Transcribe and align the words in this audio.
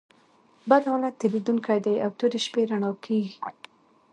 بد 0.69 0.83
حالت 0.91 1.13
تېرېدونکى 1.21 1.75
دئ 1.85 1.95
او 2.05 2.11
توري 2.19 2.39
شپې 2.45 2.61
رؤڼا 2.69 2.91
کېږي. 3.05 3.35